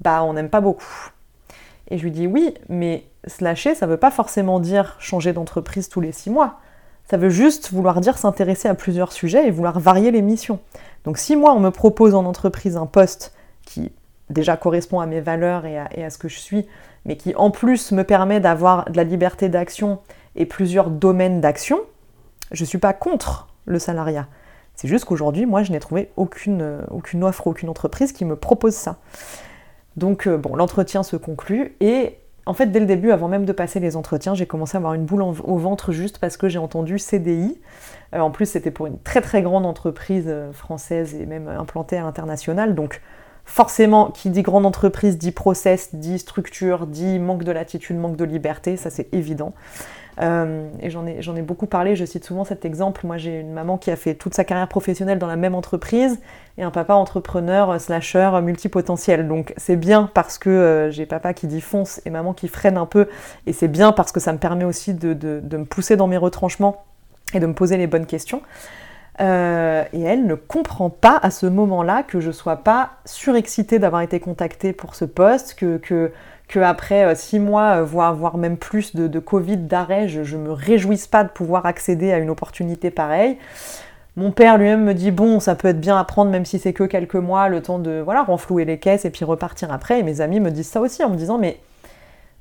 bah, 0.00 0.24
on 0.24 0.32
n'aime 0.32 0.48
pas 0.48 0.62
beaucoup. 0.62 1.10
Et 1.90 1.98
je 1.98 2.02
lui 2.02 2.10
dis 2.10 2.26
Oui, 2.26 2.54
mais 2.68 3.04
slasher, 3.26 3.74
ça 3.74 3.86
ne 3.86 3.92
veut 3.92 3.96
pas 3.96 4.10
forcément 4.10 4.60
dire 4.60 4.96
changer 4.98 5.32
d'entreprise 5.32 5.88
tous 5.88 6.00
les 6.00 6.12
six 6.12 6.30
mois. 6.30 6.60
Ça 7.10 7.16
veut 7.16 7.30
juste 7.30 7.72
vouloir 7.72 8.00
dire 8.00 8.18
s'intéresser 8.18 8.68
à 8.68 8.74
plusieurs 8.74 9.12
sujets 9.12 9.46
et 9.46 9.50
vouloir 9.50 9.80
varier 9.80 10.10
les 10.10 10.22
missions. 10.22 10.60
Donc 11.04 11.18
si 11.18 11.34
moi, 11.36 11.52
on 11.52 11.60
me 11.60 11.70
propose 11.70 12.14
en 12.14 12.24
entreprise 12.24 12.76
un 12.76 12.86
poste 12.86 13.34
qui 13.66 13.92
déjà 14.28 14.56
correspond 14.56 15.00
à 15.00 15.06
mes 15.06 15.20
valeurs 15.20 15.66
et 15.66 15.76
à, 15.76 16.10
ce 16.10 16.18
que 16.18 16.28
je 16.28 16.38
suis, 16.38 16.66
mais 17.04 17.16
qui 17.16 17.34
en 17.34 17.50
plus 17.50 17.90
me 17.92 18.04
permet 18.04 18.38
d'avoir 18.38 18.88
de 18.88 18.96
la 18.96 19.04
liberté 19.04 19.48
d'action 19.48 19.98
et 20.36 20.46
plusieurs 20.46 20.88
domaines 20.88 21.40
d'action, 21.40 21.80
je 22.52 22.62
ne 22.62 22.66
suis 22.66 22.78
pas 22.78 22.92
contre 22.92 23.48
le 23.66 23.78
salariat. 23.80 24.28
C'est 24.76 24.88
juste 24.88 25.04
qu'aujourd'hui, 25.04 25.46
moi, 25.46 25.62
je 25.62 25.72
n'ai 25.72 25.80
trouvé 25.80 26.10
aucune, 26.16 26.78
aucune 26.90 27.24
offre, 27.24 27.48
aucune 27.48 27.68
entreprise 27.68 28.12
qui 28.12 28.24
me 28.24 28.36
propose 28.36 28.74
ça. 28.74 28.98
Donc, 29.96 30.26
euh, 30.26 30.38
bon, 30.38 30.54
l'entretien 30.54 31.02
se 31.02 31.16
conclut 31.16 31.76
et 31.80 32.18
en 32.46 32.54
fait, 32.54 32.66
dès 32.66 32.80
le 32.80 32.86
début, 32.86 33.10
avant 33.10 33.28
même 33.28 33.44
de 33.44 33.52
passer 33.52 33.80
les 33.80 33.96
entretiens, 33.96 34.34
j'ai 34.34 34.46
commencé 34.46 34.76
à 34.76 34.78
avoir 34.78 34.94
une 34.94 35.04
boule 35.04 35.22
au 35.22 35.56
ventre 35.56 35.92
juste 35.92 36.18
parce 36.18 36.36
que 36.36 36.48
j'ai 36.48 36.58
entendu 36.58 36.98
CDI. 36.98 37.60
Euh, 38.14 38.20
en 38.20 38.30
plus, 38.30 38.46
c'était 38.46 38.70
pour 38.70 38.86
une 38.86 38.98
très 38.98 39.20
très 39.20 39.42
grande 39.42 39.66
entreprise 39.66 40.24
euh, 40.26 40.52
française 40.52 41.14
et 41.14 41.26
même 41.26 41.48
implantée 41.48 41.96
à 41.96 42.02
l'international. 42.02 42.74
Donc, 42.74 43.00
forcément, 43.44 44.10
qui 44.10 44.30
dit 44.30 44.42
grande 44.42 44.66
entreprise 44.66 45.18
dit 45.18 45.32
process, 45.32 45.94
dit 45.94 46.18
structure, 46.18 46.86
dit 46.86 47.18
manque 47.18 47.44
de 47.44 47.52
latitude, 47.52 47.96
manque 47.96 48.16
de 48.16 48.24
liberté, 48.24 48.76
ça 48.76 48.90
c'est 48.90 49.12
évident. 49.12 49.52
Euh, 50.20 50.68
et 50.80 50.90
j'en 50.90 51.06
ai, 51.06 51.42
beaucoup 51.42 51.66
parlé, 51.66 51.96
je 51.96 52.04
cite 52.04 52.24
souvent 52.24 52.44
cet 52.44 52.64
exemple. 52.64 53.06
Moi 53.06 53.16
j'ai 53.16 53.40
une 53.40 53.52
maman 53.52 53.78
qui 53.78 53.90
a 53.90 53.96
fait 53.96 54.14
toute 54.14 54.34
sa 54.34 54.44
carrière 54.44 54.68
professionnelle 54.68 55.18
dans 55.18 55.26
la 55.26 55.36
même 55.36 55.54
entreprise 55.54 56.20
et 56.58 56.62
un 56.62 56.70
papa 56.70 56.94
entrepreneur, 56.94 57.70
euh, 57.70 57.78
slasher, 57.78 58.30
euh, 58.34 58.42
multipotentiel. 58.42 59.28
Donc 59.28 59.54
c'est 59.56 59.76
bien 59.76 60.10
parce 60.12 60.38
que 60.38 60.88
j'ai 60.90 61.06
papa 61.06 61.32
qui 61.32 61.46
dit 61.46 61.60
fonce 61.60 62.00
et 62.04 62.10
maman 62.10 62.34
qui 62.34 62.48
freine 62.48 62.76
un 62.76 62.86
peu. 62.86 63.08
Et 63.46 63.52
c'est 63.52 63.68
bien 63.68 63.92
parce 63.92 64.12
que 64.12 64.20
ça 64.20 64.32
me 64.32 64.38
permet 64.38 64.64
aussi 64.64 64.94
de, 64.94 65.14
de 65.14 65.56
me 65.56 65.64
pousser 65.64 65.96
dans 65.96 66.06
mes 66.06 66.18
retranchements 66.18 66.84
et 67.32 67.40
de 67.40 67.46
me 67.46 67.54
poser 67.54 67.76
les 67.76 67.86
bonnes 67.86 68.06
questions. 68.06 68.42
Euh, 69.20 69.84
et 69.92 70.00
elle 70.00 70.26
ne 70.26 70.34
comprend 70.34 70.88
pas 70.88 71.18
à 71.22 71.30
ce 71.30 71.46
moment-là 71.46 72.02
que 72.02 72.20
je 72.20 72.30
sois 72.30 72.56
pas 72.56 72.90
surexcitée 73.04 73.78
d'avoir 73.78 74.02
été 74.02 74.20
contactée 74.20 74.72
pour 74.72 74.94
ce 74.94 75.04
poste, 75.04 75.54
que, 75.54 75.76
que, 75.76 76.58
après 76.60 77.04
euh, 77.04 77.14
six 77.14 77.38
mois, 77.38 77.80
euh, 77.80 77.84
voire, 77.84 78.36
même 78.38 78.56
plus 78.56 78.94
de, 78.96 79.18
Covid, 79.18 79.58
d'arrêt, 79.58 80.08
je, 80.08 80.36
ne 80.36 80.42
me 80.42 80.52
réjouisse 80.52 81.06
pas 81.06 81.24
de 81.24 81.28
pouvoir 81.28 81.66
accéder 81.66 82.12
à 82.12 82.18
une 82.18 82.30
opportunité 82.30 82.90
pareille. 82.90 83.36
Mon 84.16 84.32
père 84.32 84.58
lui-même 84.58 84.84
me 84.84 84.94
dit 84.94 85.10
bon, 85.10 85.38
ça 85.38 85.54
peut 85.54 85.68
être 85.68 85.80
bien 85.80 85.98
à 85.98 86.04
prendre 86.04 86.30
même 86.30 86.44
si 86.44 86.58
c'est 86.58 86.72
que 86.72 86.84
quelques 86.84 87.14
mois, 87.14 87.48
le 87.48 87.62
temps 87.62 87.78
de 87.78 88.00
voilà 88.04 88.22
renflouer 88.22 88.64
les 88.64 88.78
caisses 88.78 89.04
et 89.04 89.10
puis 89.10 89.24
repartir 89.24 89.72
après. 89.72 90.00
Et 90.00 90.02
mes 90.02 90.20
amis 90.20 90.40
me 90.40 90.50
disent 90.50 90.68
ça 90.68 90.80
aussi 90.80 91.04
en 91.04 91.10
me 91.10 91.16
disant 91.16 91.38
mais 91.38 91.60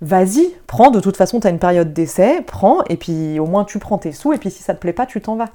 vas-y, 0.01 0.49
prends, 0.65 0.91
de 0.91 0.99
toute 0.99 1.15
façon 1.15 1.39
tu 1.39 1.47
as 1.47 1.51
une 1.51 1.59
période 1.59 1.93
d'essai, 1.93 2.41
prends 2.41 2.83
et 2.85 2.97
puis 2.97 3.39
au 3.39 3.45
moins 3.45 3.65
tu 3.65 3.79
prends 3.79 3.97
tes 3.99 4.11
sous 4.11 4.33
et 4.33 4.37
puis 4.37 4.49
si 4.49 4.63
ça 4.63 4.73
te 4.73 4.79
plaît 4.79 4.93
pas, 4.93 5.05
tu 5.05 5.21
t'en 5.21 5.35
vas. 5.35 5.49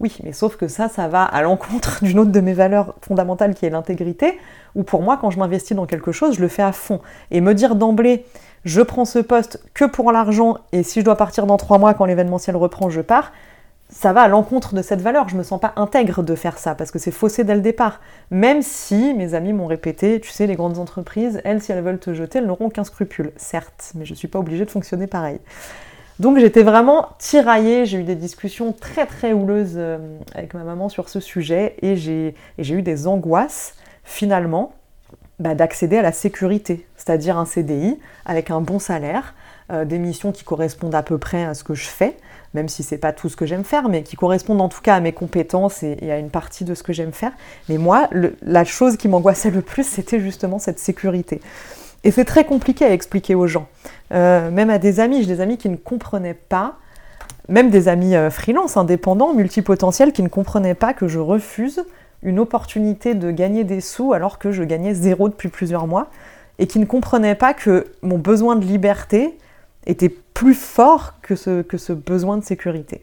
Oui, 0.00 0.16
mais 0.24 0.32
sauf 0.32 0.56
que 0.56 0.66
ça, 0.66 0.88
ça 0.88 1.08
va 1.08 1.24
à 1.24 1.42
l'encontre 1.42 1.98
d'une 2.02 2.18
autre 2.18 2.32
de 2.32 2.40
mes 2.40 2.54
valeurs 2.54 2.94
fondamentales 3.02 3.54
qui 3.54 3.66
est 3.66 3.70
l'intégrité, 3.70 4.38
où 4.74 4.82
pour 4.82 5.02
moi, 5.02 5.18
quand 5.20 5.30
je 5.30 5.38
m'investis 5.38 5.76
dans 5.76 5.86
quelque 5.86 6.10
chose, 6.10 6.36
je 6.36 6.40
le 6.40 6.48
fais 6.48 6.62
à 6.62 6.72
fond. 6.72 7.00
Et 7.30 7.42
me 7.42 7.54
dire 7.54 7.76
d'emblée, 7.76 8.24
je 8.64 8.80
prends 8.80 9.04
ce 9.04 9.18
poste 9.18 9.62
que 9.74 9.84
pour 9.84 10.10
l'argent, 10.10 10.56
et 10.72 10.82
si 10.82 11.00
je 11.00 11.04
dois 11.04 11.16
partir 11.16 11.46
dans 11.46 11.58
trois 11.58 11.78
mois 11.78 11.92
quand 11.92 12.06
l'événementiel 12.06 12.56
reprend, 12.56 12.88
je 12.88 13.02
pars, 13.02 13.32
ça 13.90 14.12
va 14.12 14.22
à 14.22 14.28
l'encontre 14.28 14.74
de 14.74 14.82
cette 14.82 15.02
valeur. 15.02 15.28
Je 15.28 15.36
me 15.36 15.42
sens 15.42 15.60
pas 15.60 15.74
intègre 15.76 16.22
de 16.22 16.34
faire 16.34 16.56
ça, 16.56 16.74
parce 16.74 16.90
que 16.90 16.98
c'est 16.98 17.10
faussé 17.10 17.44
dès 17.44 17.54
le 17.54 17.60
départ. 17.60 18.00
Même 18.30 18.62
si 18.62 19.12
mes 19.14 19.34
amis 19.34 19.52
m'ont 19.52 19.66
répété, 19.66 20.20
tu 20.20 20.30
sais, 20.30 20.46
les 20.46 20.56
grandes 20.56 20.78
entreprises, 20.78 21.42
elles, 21.44 21.60
si 21.60 21.72
elles 21.72 21.82
veulent 21.82 21.98
te 21.98 22.14
jeter, 22.14 22.38
elles 22.38 22.46
n'auront 22.46 22.70
qu'un 22.70 22.84
scrupule. 22.84 23.32
Certes, 23.36 23.92
mais 23.96 24.06
je 24.06 24.14
suis 24.14 24.28
pas 24.28 24.38
obligée 24.38 24.64
de 24.64 24.70
fonctionner 24.70 25.06
pareil. 25.06 25.40
Donc 26.20 26.38
j'étais 26.38 26.62
vraiment 26.62 27.08
tiraillée, 27.18 27.86
j'ai 27.86 27.96
eu 27.96 28.02
des 28.02 28.14
discussions 28.14 28.74
très 28.74 29.06
très 29.06 29.32
houleuses 29.32 29.76
euh, 29.76 29.96
avec 30.34 30.52
ma 30.52 30.64
maman 30.64 30.90
sur 30.90 31.08
ce 31.08 31.18
sujet 31.18 31.76
et 31.80 31.96
j'ai 31.96 32.34
eu 32.58 32.82
des 32.82 33.06
angoisses 33.06 33.74
finalement 34.04 34.74
bah, 35.38 35.54
d'accéder 35.54 35.96
à 35.96 36.02
la 36.02 36.12
sécurité, 36.12 36.86
c'est-à-dire 36.94 37.38
un 37.38 37.46
CDI 37.46 37.98
avec 38.26 38.50
un 38.50 38.60
bon 38.60 38.78
salaire, 38.78 39.34
euh, 39.72 39.86
des 39.86 39.98
missions 39.98 40.30
qui 40.30 40.44
correspondent 40.44 40.94
à 40.94 41.02
peu 41.02 41.16
près 41.16 41.46
à 41.46 41.54
ce 41.54 41.64
que 41.64 41.72
je 41.72 41.86
fais, 41.86 42.18
même 42.52 42.68
si 42.68 42.82
c'est 42.82 42.98
pas 42.98 43.14
tout 43.14 43.30
ce 43.30 43.36
que 43.36 43.46
j'aime 43.46 43.64
faire, 43.64 43.88
mais 43.88 44.02
qui 44.02 44.16
correspondent 44.16 44.60
en 44.60 44.68
tout 44.68 44.82
cas 44.82 44.96
à 44.96 45.00
mes 45.00 45.12
compétences 45.12 45.82
et, 45.82 46.12
à 46.12 46.18
une 46.18 46.28
partie 46.28 46.64
de 46.64 46.74
ce 46.74 46.82
que 46.82 46.92
j'aime 46.92 47.12
faire. 47.12 47.32
Mais 47.70 47.78
moi, 47.78 48.10
la 48.42 48.64
chose 48.64 48.98
qui 48.98 49.08
m'angoissait 49.08 49.50
le 49.50 49.62
plus, 49.62 49.84
c'était 49.86 50.20
justement 50.20 50.58
cette 50.58 50.80
sécurité. 50.80 51.40
Et 52.04 52.10
c'est 52.10 52.24
très 52.24 52.44
compliqué 52.44 52.84
à 52.84 52.92
expliquer 52.92 53.34
aux 53.34 53.46
gens. 53.46 53.68
Euh, 54.12 54.50
même 54.50 54.70
à 54.70 54.78
des 54.78 55.00
amis, 55.00 55.22
j'ai 55.22 55.26
des 55.26 55.40
amis 55.40 55.58
qui 55.58 55.68
ne 55.68 55.76
comprenaient 55.76 56.34
pas, 56.34 56.76
même 57.48 57.70
des 57.70 57.88
amis 57.88 58.14
euh, 58.14 58.30
freelance, 58.30 58.76
indépendants, 58.76 59.34
multipotentiels, 59.34 60.12
qui 60.12 60.22
ne 60.22 60.28
comprenaient 60.28 60.74
pas 60.74 60.94
que 60.94 61.08
je 61.08 61.18
refuse 61.18 61.84
une 62.22 62.38
opportunité 62.38 63.14
de 63.14 63.30
gagner 63.30 63.64
des 63.64 63.80
sous 63.80 64.12
alors 64.12 64.38
que 64.38 64.52
je 64.52 64.62
gagnais 64.62 64.94
zéro 64.94 65.28
depuis 65.28 65.48
plusieurs 65.48 65.86
mois, 65.86 66.08
et 66.58 66.66
qui 66.66 66.78
ne 66.78 66.84
comprenaient 66.84 67.34
pas 67.34 67.54
que 67.54 67.86
mon 68.02 68.18
besoin 68.18 68.56
de 68.56 68.64
liberté 68.64 69.36
était 69.86 70.10
plus 70.10 70.54
fort 70.54 71.14
que 71.22 71.34
ce, 71.34 71.62
que 71.62 71.78
ce 71.78 71.92
besoin 71.92 72.36
de 72.36 72.44
sécurité. 72.44 73.02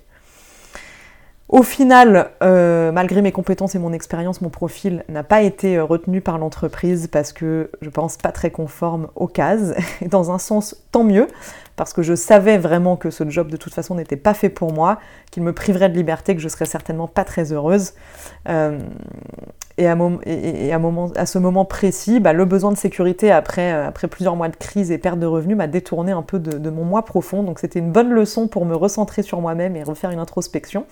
Au 1.50 1.64
final, 1.64 2.32
euh, 2.44 2.92
malgré 2.92 3.22
mes 3.22 3.32
compétences 3.32 3.74
et 3.74 3.80
mon 3.80 3.94
expérience, 3.94 4.42
mon 4.42 4.50
profil 4.50 5.06
n'a 5.08 5.24
pas 5.24 5.42
été 5.42 5.78
euh, 5.78 5.86
retenu 5.86 6.20
par 6.20 6.38
l'entreprise 6.38 7.08
parce 7.08 7.32
que 7.32 7.72
je 7.82 7.90
pense 7.90 8.18
pas 8.18 8.34
très 8.34 8.52
conforme 8.52 9.08
aux 9.16 9.28
cases. 9.28 9.74
Dans 10.10 10.30
un 10.30 10.40
sens, 10.40 10.76
tant 10.92 11.06
mieux, 11.06 11.28
parce 11.78 11.94
que 11.94 12.02
je 12.02 12.16
savais 12.16 12.58
vraiment 12.58 12.98
que 12.98 13.12
ce 13.12 13.30
job 13.30 13.50
de 13.50 13.56
toute 13.56 13.74
façon 13.74 13.96
n'était 13.96 14.18
pas 14.18 14.34
fait 14.34 14.50
pour 14.50 14.74
moi, 14.74 15.00
qu'il 15.32 15.42
me 15.42 15.54
priverait 15.54 15.88
de 15.88 15.96
liberté, 15.96 16.36
que 16.36 16.42
je 16.42 16.50
serais 16.50 16.66
certainement 16.66 17.08
pas 17.08 17.24
très 17.24 17.54
heureuse. 17.54 17.94
Euh, 18.50 18.78
et, 19.78 19.88
à, 19.88 21.26
ce 21.26 21.38
moment 21.38 21.64
précis, 21.64 22.20
bah, 22.20 22.34
le 22.34 22.44
besoin 22.44 22.72
de 22.74 22.78
sécurité 22.78 23.32
après, 23.32 23.94
plusieurs 24.10 24.36
mois 24.36 24.50
de 24.50 24.56
crise 24.56 24.92
et 24.92 24.98
perte 24.98 25.20
de 25.20 25.28
revenus 25.28 25.56
m'a 25.56 25.68
détourné 25.68 26.12
un 26.12 26.24
peu 26.24 26.40
de 26.40 26.70
mon 26.72 26.84
moi 26.84 27.06
profond. 27.06 27.44
Donc 27.44 27.60
c'était 27.60 27.78
une 27.78 27.92
bonne 27.92 28.10
leçon 28.10 28.48
pour 28.48 28.66
me 28.66 28.76
recentrer 28.76 29.22
sur 29.22 29.40
moi-même 29.40 29.76
et 29.76 29.84
refaire 29.84 30.10
une 30.10 30.20
introspection. 30.20 30.88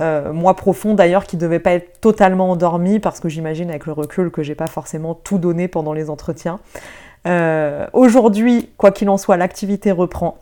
Euh, 0.00 0.32
moi 0.32 0.54
profond 0.54 0.94
d'ailleurs 0.94 1.24
qui 1.24 1.36
devait 1.36 1.58
pas 1.58 1.72
être 1.72 2.00
totalement 2.00 2.50
endormi 2.50 2.98
parce 2.98 3.20
que 3.20 3.28
j'imagine 3.28 3.70
avec 3.70 3.86
le 3.86 3.92
recul 3.92 4.30
que 4.30 4.42
j'ai 4.42 4.54
pas 4.54 4.66
forcément 4.66 5.14
tout 5.14 5.38
donné 5.38 5.68
pendant 5.68 5.92
les 5.92 6.10
entretiens. 6.10 6.60
Euh, 7.26 7.86
aujourd'hui, 7.92 8.70
quoi 8.76 8.90
qu'il 8.90 9.08
en 9.08 9.16
soit, 9.16 9.36
l'activité 9.36 9.90
reprend. 9.90 10.38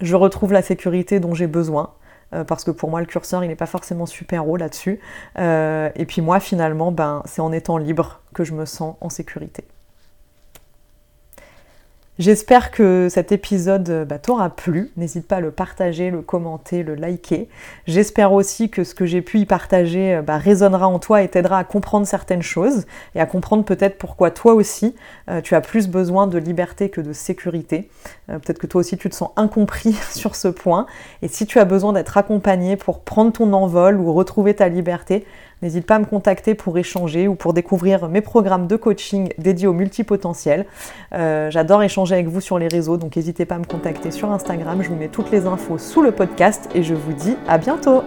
Je 0.00 0.14
retrouve 0.14 0.52
la 0.52 0.62
sécurité 0.62 1.20
dont 1.20 1.34
j'ai 1.34 1.46
besoin 1.46 1.90
euh, 2.34 2.44
parce 2.44 2.64
que 2.64 2.70
pour 2.70 2.90
moi 2.90 3.00
le 3.00 3.06
curseur 3.06 3.44
il 3.44 3.48
n'est 3.48 3.56
pas 3.56 3.66
forcément 3.66 4.06
super 4.06 4.48
haut 4.48 4.56
là-dessus. 4.56 5.00
et 5.38 6.06
puis 6.06 6.22
moi 6.22 6.40
finalement, 6.40 6.92
ben, 6.92 7.22
c'est 7.24 7.40
en 7.40 7.52
étant 7.52 7.78
libre 7.78 8.20
que 8.34 8.44
je 8.44 8.52
me 8.52 8.66
sens 8.66 8.96
en 9.00 9.08
sécurité. 9.08 9.64
J'espère 12.22 12.70
que 12.70 13.08
cet 13.10 13.32
épisode 13.32 13.90
euh, 13.90 14.04
bah, 14.04 14.20
t'aura 14.20 14.48
plu. 14.48 14.92
N'hésite 14.96 15.26
pas 15.26 15.38
à 15.38 15.40
le 15.40 15.50
partager, 15.50 16.08
le 16.12 16.22
commenter, 16.22 16.84
le 16.84 16.94
liker. 16.94 17.48
J'espère 17.88 18.32
aussi 18.32 18.70
que 18.70 18.84
ce 18.84 18.94
que 18.94 19.06
j'ai 19.06 19.22
pu 19.22 19.40
y 19.40 19.44
partager 19.44 20.14
euh, 20.14 20.22
bah, 20.22 20.38
résonnera 20.38 20.86
en 20.86 21.00
toi 21.00 21.22
et 21.22 21.28
t'aidera 21.28 21.58
à 21.58 21.64
comprendre 21.64 22.06
certaines 22.06 22.42
choses 22.42 22.86
et 23.16 23.20
à 23.20 23.26
comprendre 23.26 23.64
peut-être 23.64 23.98
pourquoi 23.98 24.30
toi 24.30 24.54
aussi 24.54 24.94
euh, 25.28 25.40
tu 25.40 25.56
as 25.56 25.60
plus 25.60 25.88
besoin 25.88 26.28
de 26.28 26.38
liberté 26.38 26.90
que 26.90 27.00
de 27.00 27.12
sécurité. 27.12 27.90
peut-être 28.28 28.60
que 28.60 28.68
toi 28.68 28.82
aussi 28.82 28.96
tu 28.96 29.10
te 29.10 29.16
sens 29.16 29.30
incompris 29.34 29.94
sur 30.12 30.36
ce 30.36 30.46
point. 30.46 30.86
Et 31.22 31.28
si 31.28 31.44
tu 31.44 31.58
as 31.58 31.64
besoin 31.64 31.92
d'être 31.92 32.16
accompagné 32.16 32.76
pour 32.76 33.00
prendre 33.00 33.32
ton 33.32 33.52
envol 33.52 33.98
ou 33.98 34.12
retrouver 34.12 34.54
ta 34.54 34.68
liberté, 34.68 35.26
N'hésite 35.62 35.86
pas 35.86 35.96
à 35.96 35.98
me 36.00 36.04
contacter 36.04 36.54
pour 36.54 36.76
échanger 36.76 37.28
ou 37.28 37.34
pour 37.34 37.52
découvrir 37.52 38.08
mes 38.08 38.20
programmes 38.20 38.66
de 38.66 38.76
coaching 38.76 39.32
dédiés 39.38 39.68
aux 39.68 39.72
multipotentiels. 39.72 40.66
Euh, 41.14 41.50
j'adore 41.50 41.82
échanger 41.82 42.14
avec 42.14 42.26
vous 42.26 42.40
sur 42.40 42.58
les 42.58 42.68
réseaux, 42.68 42.96
donc 42.96 43.16
n'hésitez 43.16 43.44
pas 43.44 43.54
à 43.54 43.58
me 43.58 43.64
contacter 43.64 44.10
sur 44.10 44.30
Instagram. 44.30 44.82
Je 44.82 44.88
vous 44.88 44.96
mets 44.96 45.08
toutes 45.08 45.30
les 45.30 45.46
infos 45.46 45.78
sous 45.78 46.02
le 46.02 46.12
podcast 46.12 46.68
et 46.74 46.82
je 46.82 46.94
vous 46.94 47.12
dis 47.12 47.36
à 47.46 47.58
bientôt 47.58 48.02